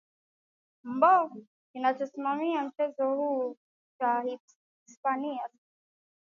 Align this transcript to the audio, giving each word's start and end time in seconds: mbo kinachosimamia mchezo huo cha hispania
mbo 0.83 1.27
kinachosimamia 1.71 2.61
mchezo 2.63 3.15
huo 3.15 3.55
cha 3.99 4.23
hispania 4.87 5.49